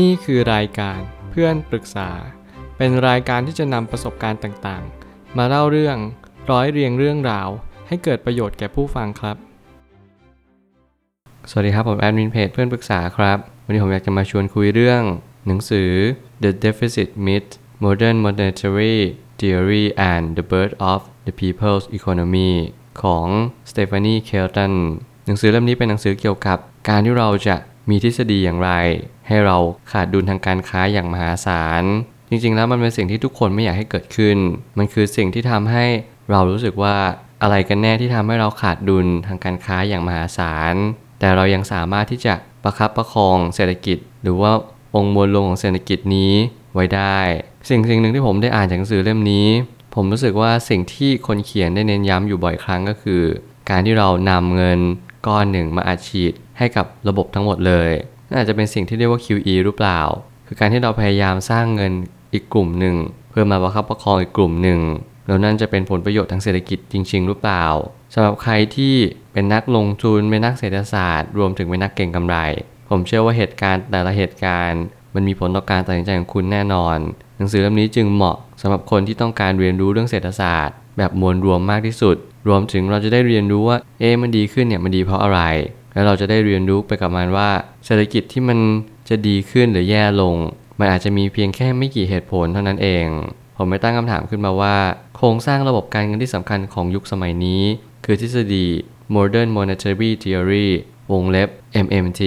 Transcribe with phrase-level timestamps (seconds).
[0.00, 2.10] นี่คือรายการเพื่อนปรึกษา
[2.76, 5.96] เป็นรายการที่จะนำประสบการณ์ต่างๆ มาเล่าเรื่อง
[6.50, 7.48] ร้อยเรียงเรื่องราว
[7.88, 9.36] ให้เกิดประโยชน์แก่ผู้ฟังครับ
[11.50, 15.02] สวัสดีครับผมแอดมินเพจเพื่อนปรึกษาครับ วันนี้ผมอยากจะมาชวนคุยเรื่อง
[15.46, 15.90] หนังสือ
[16.42, 17.50] The Deficit Myth
[17.84, 18.96] Modern Monetary
[19.38, 22.52] Theory and the Birth of the People's Economy
[23.02, 23.26] ของ
[23.70, 24.72] Stephanie Kelton
[25.26, 27.56] หนังสือเล่มนี้เป็นหนังสือเกี่ยวกับการที่เราจะ
[27.88, 28.70] มีทฤษฎีอย่างไร
[29.26, 29.56] ให้เรา
[29.92, 31.84] ขาดดุลทางการค้าอย่างมหาศาล
[32.30, 34.36] จริงๆ แล้วมันเป็นสิ่งที่ทุกคนไม่อยากให้เกิดขึ้น
[34.78, 35.86] มันคือสิ่งที่ทำให้
[36.30, 36.96] เรารู้สึกว่า
[37.42, 40.74] อะไรกันแน่ที่ทำให้เราขาดดุลทางการค้าอย่างมหาศาล
[41.18, 44.52] แต่เรายังสามารถที่จะประคับประคองเศรษฐกิจ หรือว่า
[44.96, 46.32] องค์มวลรวมของเศรษฐกิจนี้
[46.74, 47.18] ไว้ได้
[47.68, 49.48] สิ่งสิ่งหนึ่งที่ผมได้อ่านจากหนังสือเล่มนี้
[49.94, 53.22] ผมรู้สึกว่าสิ่งที่คนเขียนได้เน้นย้ำอยู่บ่อยครั้งก็คือ
[53.70, 54.80] การที่เรานำเงิน
[55.26, 57.90] ก้อนหนึ่งมาอัดฉีด ให้กับระบบทั้งหมดเลย
[58.32, 60.00] น่าจะเป็นสิ่งที่เรียกว่า QE หรือเปล่า
[60.46, 61.92] คือการที่เราพยายามสร้างเงิน
[62.32, 62.96] อีกกลุ่มหนึ่ง
[63.30, 64.80] เพื่อมาประคับประคองอีกกลุ่มหนึ่ง
[65.26, 67.64] แล้วนั่นจะเป็นผลประโยชน์ทางเศรษฐกิจจริง ๆ หรือเปล่า
[68.14, 68.94] สำหรับใครที่
[69.32, 72.36] เป็นนักลงทุนเป็นนักเศรษฐศาสตร์ รวมถึงเป็นนักเก่งกำไร
[72.88, 74.82] ผมเชื่อว่าเหตุการณ์แต่ละเหตุการณ์
[75.14, 76.98] มันมีผลต่อการตัดสินใจของคุณแน่นอน
[77.36, 82.16] หนังสือเล่มนี้จึงเหมาะสำหรับคนที่ต้องการเรียนรู้เรื่องเศรษฐศาสตร์ แบบมวลรวมมากที่สุด
[82.48, 85.40] รวมถึงเราจะได้เรียนรู้ว่าเอ๊ะมันดีขึ้นเนี่ยมันดีเพราะอะไร
[85.94, 87.50] แล้วเราจะได้เรียนรู้ไปกับมันว่า
[87.86, 88.58] เศรษฐกิจที่มัน
[89.08, 90.36] จะดีขึ้นหรือแย่ลง
[90.78, 93.06] มันอาจจะมีเพียงแค่ไม่กี่เหตุผลเท่านั้นเอง
[93.56, 94.76] ผมไม่ตั้งคำถามขึ้นมาว่า
[95.16, 97.62] โครงสร้างระบบการเงินที่สำคัญของยุคสมัยนี้
[98.04, 98.66] คือทฤษฎี
[99.14, 100.68] Modern Monetary Theory
[101.12, 101.48] วงเล็บ
[101.84, 102.22] MMT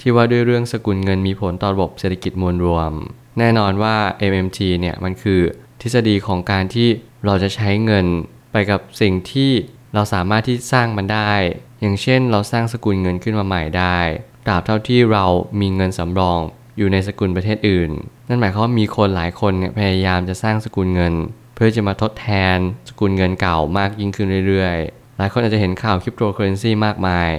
[0.00, 2.92] ที่ว่าด้วยเรื่องสกุลเงินมีผลต่อระบบเศรษฐกิจมวลรวม
[3.38, 3.96] แน่นอนว่า
[4.30, 5.40] MMT เนี่ยมันคือ
[5.82, 6.88] ทฤษฎีของการที่
[7.24, 8.06] เราจะใช้เงิน
[8.52, 9.50] ไปกับสิ่งที่
[9.94, 11.32] เราสามารถที่สร้างมันได้
[11.80, 13.98] อย่างเช่นเราสร้างสกุลเงินขึ้นมาใหม่ได้
[14.46, 15.24] ตราบเท่าที่เรา
[15.60, 16.40] มีเงินสำรอง
[16.78, 17.90] อยู่ในสกุลประเทศอื่น
[18.28, 21.14] นั่นหมายความว่ามีคนหลายคนเนี่ยพยายามจะสร้างสกุลเงิน
[21.54, 27.30] เพื่อจะมาทดแทนสกุลเงินเก่ามากยิ่งขึ้นเรื่อยๆ หลายคนอาจจะเห็นข่าวคริปโตเคอเรนซีมากมาย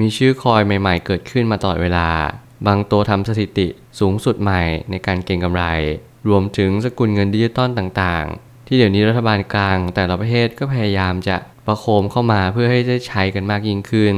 [0.00, 2.08] มีชื่อคอยใหม่ๆ เกิดขึ้นมาตลอดเวลา
[2.66, 3.68] บางตัวทำสถิติ
[4.00, 5.64] สูงสุดใหม่ในการเก็งกำไร
[6.28, 11.36] รวมถึงสกุลเงินดิจิตอลต่างๆ ที่เดี๋ยวนี้รัฐบาลกลาง แต่ละประเทศก็พยายามจะ
[11.68, 14.14] ประโคมเข้ามาเพื่อให้ได้ใช้กันมากยิ่งขึ้น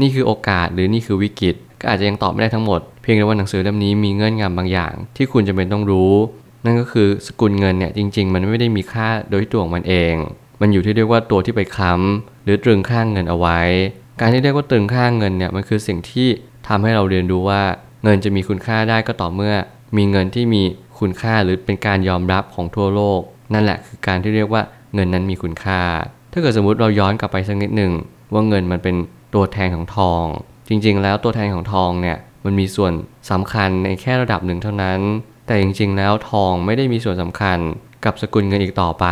[0.00, 6.12] นี่คือโอกาสหรือนี่คือวิกฤต ก็อาจจะยังตอบไม่ได้ทั้งหมด เพียงแต่ว่าหนังสือเล่มนี้มีเงื่อนงำบางอย่าง ที่คุณจะเป็นต้องรู้
[6.64, 10.14] นั่นก็คือสกุลเงินเนี่ยจริง ๆ มันไม่ได้มีค่าโดยตัวของมันเอง
[10.60, 13.60] มันอยู่ที่เรียกว่าตัวที่ไปค้ำหรือตรึงค่างเงินเอาไว้
[14.20, 16.28] การที่เรียกว่าตรึงค่างเงินเนี่ยมันคือสิ่งที่
[16.68, 17.62] ทำให้เราเรียนรู้ว่า
[18.04, 19.54] เงินจะมีคุณค่าได้ก็ต่อเมื่อ
[19.96, 20.62] มีเงินที่มี
[20.98, 23.20] คุณค่าหรือเป็นการยอมรับของทั่วโลก
[23.54, 24.62] นั่นแหละคือการที่เรียกว่า
[24.94, 25.80] เงินนั้นมีคุณค่า
[26.36, 27.92] ถ้าเกิดสมมติเราย้อนกลับไปสักนิดหนึ่ง
[28.32, 28.96] ว่าเงินมันเป็น
[29.34, 30.24] ตัวแทนของทอง
[30.68, 32.92] จริง ๆ แล้วตัวแทนของทองเนี่ยมันมีส่วน
[33.30, 35.00] สำคัญในแค่ระดับหนึ่งเท่านั้น
[35.46, 37.58] แต่จริง ๆ แล้วทองไม่ได้มีส่วนสำคัญ
[38.04, 39.06] กับสกุลเงินอีกต่อไป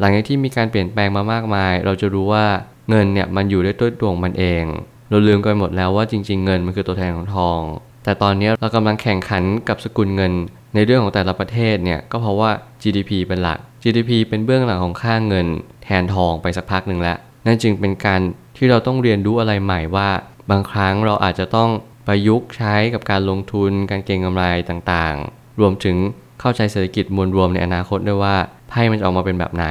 [0.00, 2.46] หลังจากที่มีการเปลี่ยนแปลงมามากมาย เราจะรู้ว่า
[2.90, 4.64] เงินเนี่ยมันอยู่ด้วยตัวดวงมันเอง
[5.10, 7.60] เราลืมกันหมดแล้วว่าจริง ๆ เงินมันคือตัวแทนของทอง
[8.04, 10.32] แต่ตอนนี้เรากำลังแข่งขันกับสกุลเงิน
[10.74, 12.50] ในเรื่องของแต่ละประเทศเนี่ยก็เพราะว่า
[12.82, 15.46] GDP เป็นหลัก GDP เป็นเบื้องหลังของค่าเงิน
[15.84, 17.16] แทนทองไปสักพักหนึ่งแล้ว
[17.46, 18.20] นั่นจึงเป็นการ
[18.56, 20.08] ที่เราต้องเรียนรู้อะไรใหม่ว่า
[20.50, 21.70] บางครั้งเราอาจจะต้อง
[22.06, 25.96] ประยุกต์ใช้กับการลงทุนการเก็งกำไรต่างๆ รวมถึง
[26.40, 28.36] เข้าใจเศรษฐกิจมวลรวมในอนาคตด้วยว่า
[28.68, 29.66] ไพ่มันจะออกมาเป็นแบบไหน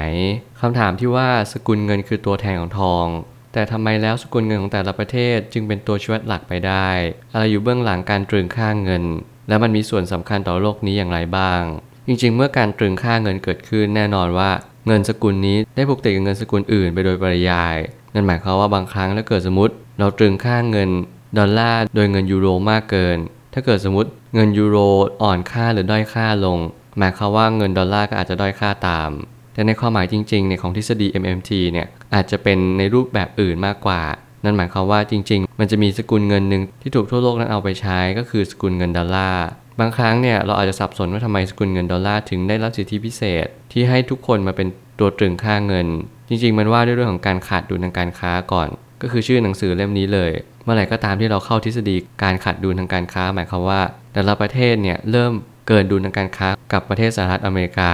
[0.61, 3.05] คำถามที่ว่าสกุลเงินคือตัวแทนของทอง
[3.53, 6.89] แต่ทำไมแล้วสกุลเงินของแต่ละประเทศจึงเป็นตัวช่วยหลักไปได้
[7.33, 9.03] อะไรอยู่เบื้องหลังการตรึงค่าเงิน
[9.47, 11.61] และมันมีส่วนสำคัญต่อโลกนี้อย่างไรบ้าง
[12.07, 14.51] จริงๆ เมื่อการตรึงค่าเงินเกิดขึ้นแน่นอนว่า
[14.87, 17.75] เงินสกุลนี้ได้ผูกติดกับเงินสกุลอื่นไปโดยปริยาย
[18.13, 20.89] นั่นหมายความว่าบางครั้งถ้าเกิดสมมติเราตรึงค่าเงิน
[21.37, 23.17] ดอลลาร์โดยเงินยูโรมากเกิน
[23.53, 24.77] ถ้าเกิดสมมติเงินยูโร
[25.21, 26.59] อ่อนค่าหรือด้อยค่าลง
[26.97, 29.11] หมายความว่าเงินดอลลาร์ก็อาจจะด้อยค่าตาม
[29.53, 34.01] แต่ในความหมายจริงๆในของทฤษฎี MMT เนี่ยอาจจะเป็นในรูปแบบอื่นมากกว่า
[34.43, 39.45] นั่นหมายความว่าจริง ๆ มันจะมีสกุลเงินหนึ่งที่ถูกทั่วโลกนั้นเอาไปใช้ก็คือสกุลเงินดอลลาร์
[39.79, 44.67] บางครั้งเนี่ยเราอาจจะสับสนว่าทำไมสกุลเงินดอลลาร์ถึงได้รับสิทธิพิเศษ ที่ให้ทุกคนมาเป็น
[44.99, 45.87] ตัวตรึงค่าเงิน
[46.29, 48.69] จริง ๆ มันว่าด้วยเรื่องของการขาดดุลทางการค้าก่อน
[49.01, 50.31] ก็คือชื่อหนังสือเล่มนี้เลย
[50.63, 53.81] เมื่อไหร่ก็ตามที่เราเข้าทฤษฎีการขาดดุลทางการค้า หมายความว่า
[54.13, 55.31] แต่ละประเทศเนี่ยเริ่ม
[55.67, 57.91] เกินดุลทางการค้ากับประเทศสหรัฐอเมริกา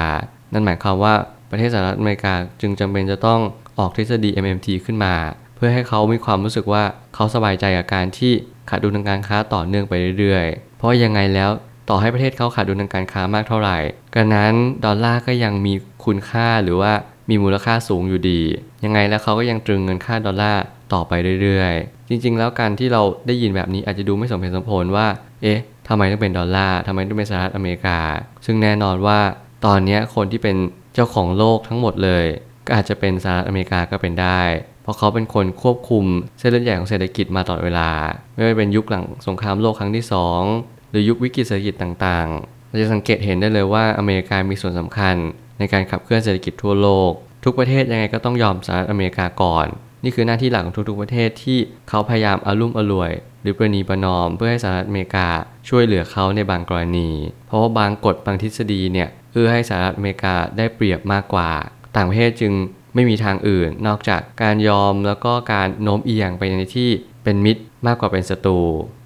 [0.54, 1.14] นั่นหมายความว่า
[1.52, 3.40] ประเทศสหรัฐอเมริกาจึงจำเป็นจะต้อง
[3.80, 5.14] ออกทฤษฎี MMT ขึ้นมา
[5.58, 6.84] เพื่อให้เขามีความรู้สึกว่า
[7.16, 8.34] เขาสบายใจกับการที่
[8.70, 11.50] ขาดดุลทางการค้าต่อเนื่องไปเรื่อยๆ เพราะยังไงแล้ว
[11.90, 13.78] ต่อให้ประเทศเขาขาดดุลทางการค้ามากเท่าไหร่
[14.14, 14.54] กระนั้น
[14.86, 15.74] ดอลลาร์ก็ยังมี
[16.06, 16.94] คุณค่าหรือว่า
[17.30, 18.42] มีมูลค่าสูงอยู่ดี
[18.84, 20.64] ยังไงแล้วเขาก็ยังตรึงเงินค่าดอลลาร์
[20.94, 25.08] ต่อไปเรื่อยๆ จริงๆ แล้วการที่เราได้ยินแบบนี้อาจจะดูไม่สมเหตุสมผลว่า
[25.44, 28.00] เอ๊ะทำไมต้องเป็นดอลลาร์ทำไมต้องเป็นสหรัฐอเมริกา
[28.46, 29.20] ซึ่งแน่นอนว่า
[29.66, 30.58] ตอนนี้คนที่เป็น
[30.94, 32.26] เจ้าของโลกทั้งหมดเลย
[32.66, 34.42] ก็อาจจะเป็นสหรัฐอเมริกาก็เป็นได้
[34.88, 36.06] เพราะเขาเป็นคนควบคุม
[36.40, 37.90] เส้นเลือดใหญ่ของเศรษฐกิจมาตลอดเวลา
[38.36, 40.06] ไม่ว่าเป็นยุคหลังสงครามโลกครั้งที่
[40.48, 45.16] 2 หรือยุควิกฤตเศรษฐกิจต่างๆ เราจะสังเกตเห็นได้เลยว่าอเมริกามีส่วนสำคัญ
[45.60, 47.12] ในการขับเคลื่อนเศรษฐกิจทั่วโลก
[47.44, 49.68] ทุกประเทศยังไงก็ต้องยอมสหรัฐอเมริกาก่อน
[50.04, 51.58] นี่คือหน้าที่หลักของทุกๆประเทศที่
[51.90, 53.12] เขาพยายามอารุ่มอร่วย
[53.42, 55.28] หรือประนีประนอม เพื่อให้สหรัฐอเมริกา
[55.70, 57.10] ช่วยเหลือเขาในบางกรณี
[57.48, 61.50] เพราะว่าบางกฎบางทฤษฎีเนี่ยเพื่อให้สหรัฐอเมริกาได้เปรียบมากกว่า
[61.96, 62.54] ต่างประเทศจึง
[62.98, 66.90] ไม่มีทางอื่น นอกจากการยอมแล้วก็การโน้มเอียงไปในที่
[67.24, 68.60] เป็นมิตรมากกว่าเป็นศัตรู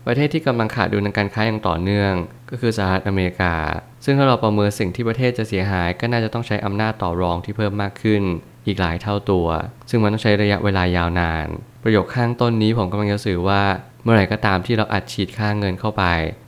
[0.08, 2.14] ประเทศที่กำลังขาดดุลทางการค้าอย่างต่อเนื่อง
[2.50, 3.56] ก็คือสหรัฐอเมริกา
[4.04, 8.22] ซึ่งถ้าเราประเมินสิ่งที่ประเทศจะเสียหาย ก็น่าจะต้องใช้อำนาจต่อรองที่เพิ่มมากขึ้น
[8.68, 9.48] อีกหลายเท่าตัว
[9.90, 11.48] ซึ่งมันต้องใช้ระยะเวลายาวนาน
[11.84, 13.62] ประโยคข้างต้นนี้ผมกำลังจะสื่อว่า
[14.04, 16.04] เมื่อไหร่ก็ตามที่เราอัดฉีดค่าเงินเข้าไป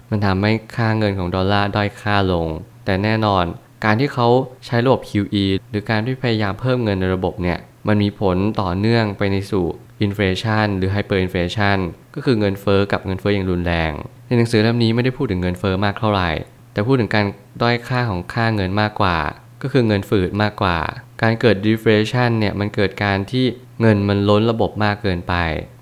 [0.09, 2.47] มันทำให้ค่าเงินของดอลลาร์ด้อยค่าลง
[2.85, 3.43] แต่แน่นอน
[3.85, 4.27] การที่เขา
[4.65, 7.57] ใช้ระบบ QE หรือการที่พยายามเพิ่มเงินในระบบเนี่ย
[7.87, 9.65] มันมีผลต่อเนื่องไปในสู่
[10.01, 11.77] อินฟลชันหรือไฮเปอร์ inflation
[12.15, 13.91] ก็คือเงินเฟอ้อกับเงินเฟอ้ออย่างรุนแรง
[14.27, 16.29] ในหนังสือเล่มนี้ไม่ได้พูดถึงเงินเฟอ้อมากเท่าไหร่
[16.73, 17.25] แต่พูดถึงการ
[17.61, 19.17] ด้อยค่าของค่าเงินมากกว่า
[19.61, 20.77] ก็คือเงินฝืดมากกว่า
[21.21, 23.45] การเกิดดิฟลชันเนี่ยมันเกิดการที่
[23.81, 25.35] เงินมันล้นระบบมากเกินไป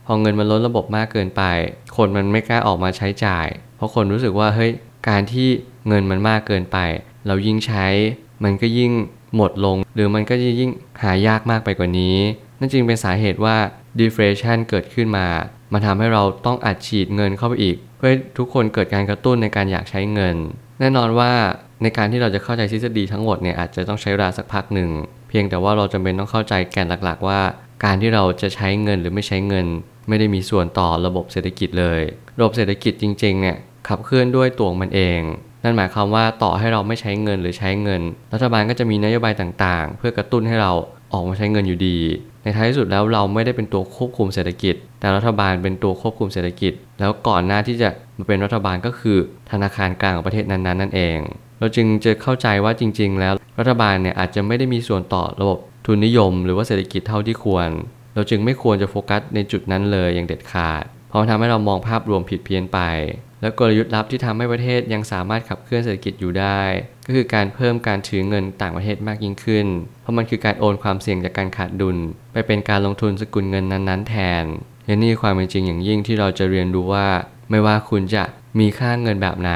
[0.05, 1.43] พอเงินมันล้นระบบมากเกินไป
[1.95, 4.71] คนมันไม่กล้าออกมาใช้จ่าย เพราะคนรู้สึกว่าเฮ้ย
[5.09, 5.49] การที่
[5.87, 6.77] เงินมันมากเกินไป
[7.27, 7.87] เรายิ่งใช้
[8.43, 8.91] มันก็ยิ่ง
[9.35, 10.71] หมดลง หรือมันก็จะยิ่ง
[11.03, 12.17] หายากมากไปกว่านี้
[12.59, 13.55] นั่นจึงเป็นสาเหตุว่า
[13.99, 15.27] deflation เกิดขึ้นมา
[15.73, 20.35] มันทำให้เราต้องอัดฉีดเงินเข้าไปอีก เพื่อทุกคนเกิดการกระตุ้นในการอยากใช้เงิน
[20.79, 21.31] แน่นอนว่า
[21.83, 24.89] ในการที่เราจะเข้าใจทฤษฎีทั้งหมดเนี่ยอาจจะต้องใช้เวลาสักพักหนึ่ง
[25.29, 27.41] เพียงแต่ว่าเราจำเป็นต้องเข้าใจแก่นหลักๆ ว่า
[27.83, 29.67] การที่เราจะใช้เงินหรือไม่ใช้เงิน
[30.07, 32.01] ไม่ได้มีส่วนต่อระบบเศรษฐกิจเลย
[32.37, 33.57] ระบบเศรษฐกิจจริงๆเนี่ย
[33.87, 35.21] ขับเคลื่อนด้วยตัวมันเอง
[35.63, 38.01] นั่นหมายความว่าต่อให้เราไม่ใช้เงินหรือใช้เงิน
[38.33, 40.71] รัฐบาลก็จะมีนโยบายต่างๆ เพื่อกระตุ้นให้เรา
[41.13, 41.97] ออกมาใช้เงินอยู่ดี
[42.43, 49.17] ในท้ายที่สุดแล้วเราไม่ได้เป็นตัวควบคุมเศรษฐกิจ แต่รัฐบาลเป็นตัวควบคุมเศรษฐกิจ แล้วก่อนหน้าที่จะมาเป็นรัฐบาลก็คือ
[49.51, 51.17] ธนาคารกลางของประเทศนั้นๆนั่นเอง
[51.59, 57.69] เราจึงจะเข้าใจว่าจริง ๆ แล้วรัฐบาลเนี่ยอาจจะไม่ได้มีส่วนต่อระบบทุนนิยม หรือว่าเศรษฐกิจเท่าที่ควร
[58.15, 62.79] เราจึงไม่ควรจะโฟกัสในจุดนั้นเลยอย่างเด็ดขาด เพราะทำให้เรามองภาพรวมผิดเพี้ยนไป
[63.41, 66.61] และกลยุทธ์ลับที่ทำให้ประเทศยังสามารถขับเคลื่อนเศรษฐกิจอยู่ได้
[67.05, 69.67] ก็คือการเพิ่มการถือเงินต่างประเทศมากยิ่งขึ้น
[70.01, 71.97] เพราะมันคือการโอนความเสี่ยงจากการขาดดุล
[72.33, 74.45] ไปเป็นการลงทุนสกุลเงินนั้นๆ แทน
[74.85, 77.07] และนี่ความเป็นจริงอย่างยิ่งที่เราจะเรียนรู้ว่า
[77.49, 78.23] ไม่ว่าคุณจะ
[78.59, 79.51] มีค่าเงินแบบไหน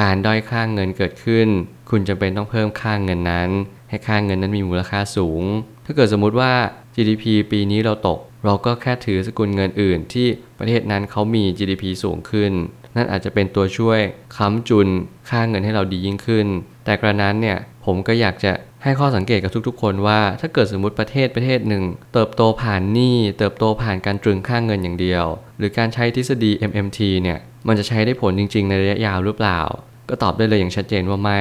[0.00, 1.48] การด้อยค่าเงินเกิดขึ้น
[1.90, 3.50] คุณจะเป็นต้องเพิ่มค่าเงินนั้น
[3.88, 5.42] ให้ค่าเงินนั้นมีมูลค่าสูง
[5.84, 6.52] ถ้าเกิดสมมุติว่า
[6.94, 10.26] GDP ปีนี้เราตก เราก็แค่ถือสกุลเงินอื่นที่
[10.58, 12.52] ประเทศนั้นเขามี GDP สูงขึ้น
[12.96, 14.00] นั่นอาจจะเป็นตัวช่วย
[14.36, 14.88] ค้ำจุน
[15.30, 16.46] ค่าเงินให้เราดียิ่งขึ้น
[16.84, 18.52] แต่กระนั้นเนี่ยผมก็อยากจะ
[18.82, 25.24] ให้ข้อสังเกตกับทุกๆ คนว่า ถ้าเกิดสมมติประเทศประเทศหนึ่ง เติบโตผ่านหนี้เติบโตผ่านการตรึงค่าเงินอย่างเดียว
[25.58, 27.38] หรือการใช้ทฤษฎี MMT เนี่ย
[27.68, 29.60] มันจะใช้ได้ผลจริง ๆ ในระยะยาวหรือเปล่า
[30.08, 31.40] ก็ตอบได้เลยอย่างชัดเจนว่าไม่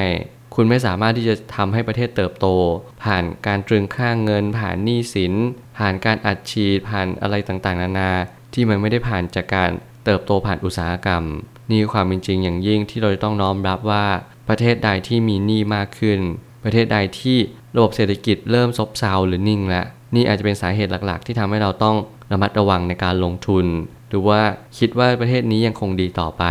[0.56, 2.48] คุณไม่สามารถที่จะทำให้ประเทศเติบโต
[3.04, 5.34] ผ่านการตรึงค่าเงิน ผ่านหนี้สิน
[5.78, 8.12] ผ่านการอัดฉีดผ่านอะไรต่างๆ นานา
[8.54, 9.72] ที่มันไม่ได้ผ่านจากการ
[10.06, 11.24] เติบโตผ่านอุตสาหกรรม
[11.72, 14.06] นี่ความเป็นจริงอย่างยิ่งที่เราจะต้องน้อมรับว่า
[14.50, 16.20] ประเทศใดที่มีหนี้มากขึ้น
[16.64, 17.38] ประเทศใดที่
[17.76, 21.96] ระบบเศรษฐกิจเริ่มซบเซาหรือนิ่งแล้วนี่อาจจะเป็นสาเหตุหลักๆ ที่ทำให้เราต้อง
[22.32, 23.66] ระมัดระวังในการลงทุน
[24.10, 24.42] หรือว่า
[24.78, 26.44] คิดว่าประเทศนี้ยังคงดีต่อไป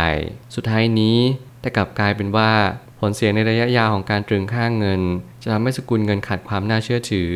[0.55, 1.17] สุดท้ายนี้
[1.61, 2.51] แต่กลับกลายเป็นว่า
[2.99, 5.01] ผลเสียในระยะยาวของการตรึงค่าเงิน
[5.41, 7.31] จะทำให้สกุลเงินขาดความน่าเชื่อถือ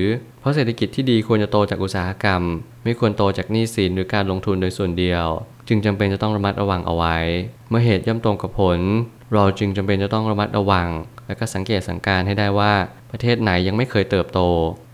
[0.48, 2.42] ราะเศรษฐกิจที่ดีควรจะโตจากอุตสาหกรรม
[2.84, 5.26] ไม่ควรโตจากหนี้สินหรือการลงทุนโดยส่วนเดียว
[5.68, 7.18] จึงจำเป็นจะต้องระมัดระวังเอาไว้
[7.70, 8.80] เมื่อเหตุย่อมตรงกับผล
[9.34, 10.88] เราจึงจำเป็นจะต้องระมัดระวัง
[11.28, 12.74] และก็สังเกตสังการให้ได้ว่า
[13.12, 14.40] ประเทศไหนยังไม่เคยเติบโต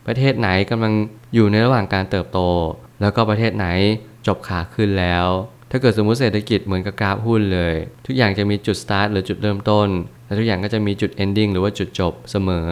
[0.08, 0.94] ประเทศไหนกำลัง
[1.34, 2.40] อยู่ในระหว่างการเติบโต
[3.02, 3.68] แล้วก็ประเทศไหน
[4.28, 5.26] จบขาขึ้นแล้ว
[5.72, 9.88] ถ้าเกิดสมมติเศรษฐกิจเหมือนกับกราฟหุ้นเลย ทุกอย่างจะมีจุดสตาร์ทหรือจุดเริ่มต้น
[10.26, 12.68] และทุกอย่างก็จะมีจุด ending หรือว่าจุดจบเสมอ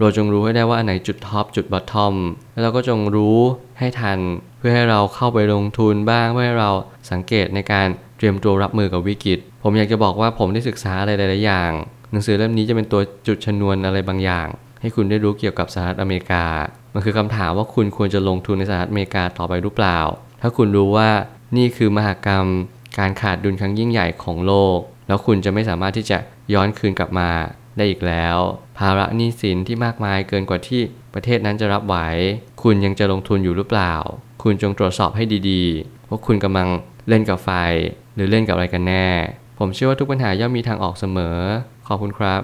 [0.00, 2.14] เราจงรู้ให้ได้ว่าอันไหนจุด top จุด bottom
[2.52, 3.38] แล้วเราก็จงรู้
[3.78, 4.18] ให้ทัน
[4.58, 6.70] เพื่อให้เราเข้าไปลงทุนบ้างเพื่อให้เรา
[7.10, 7.86] สังเกตในการ
[8.16, 11.70] เตรียมตัวรับมือกับวิกฤต ผมอยากจะบอกว่าผมได้ศึกษาอะไรหลาย ๆ อย่าง
[12.12, 14.46] หนังสือเล่มนี้จะเป็นตัวจุดชนวนอะไรบางอย่าง
[14.80, 16.44] ให้คุณได้รู้เกี่ยวกับสหรัฐอเมริกา
[16.94, 19.98] มันคือคำถามว่าคุณควรจะลงทุนในสหรัฐอเมริกาต่อไปหรือเปล่า
[20.40, 21.08] ถ้าคุณรู้ว่า
[21.56, 22.46] นี่คือมหากรรม
[22.98, 26.18] การขาดดุลครั้งยิ่งใหญ่ของโลก แล้วคุณจะไม่สามารถที่จะ
[26.54, 27.30] ย้อนคืนกลับมา
[27.76, 28.36] ได้อีกแล้ว
[28.78, 30.82] ภาระหนี้สินที่มากมายเกินกว่าที่
[31.14, 31.96] ประเทศนั้นจะรับไหว
[32.62, 33.94] คุณยังจะลงทุนอยู่หรือเปล่า
[34.42, 36.68] คุณจงตรวจสอบให้ดีๆ ว่าคุณกำลัง
[37.08, 37.50] เล่นกับไฟ
[38.14, 39.06] หรือเล่นกับอะไรกันแน่
[39.58, 41.38] ผมเชื่อว่าทุกปัญหาย่อมมีทางออกเสมอ
[41.86, 42.42] ขอบคุณครับ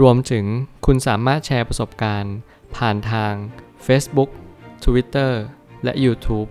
[0.00, 0.44] รวมถึง
[0.86, 2.36] คุณสามารถแชร์ประสบการณ์
[2.76, 3.32] ผ่านทาง
[3.86, 4.30] Facebook
[4.84, 5.32] Twitter
[5.84, 6.48] และ YouTube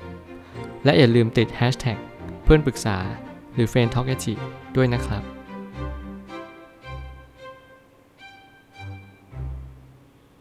[0.86, 1.98] และอย่าลืมติด Hashtag
[2.44, 2.98] เพื่อนปรึกษา
[3.54, 4.16] หรือ f r ร e n d t a l k a
[4.76, 5.37] ด้วยนะครับ